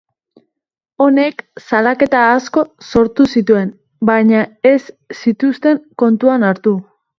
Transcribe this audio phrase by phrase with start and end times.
[1.05, 3.71] Honek salaketa asko sortu zituen
[4.13, 4.41] baina
[4.73, 4.83] ez
[5.21, 6.77] zituzten kontuan hartu.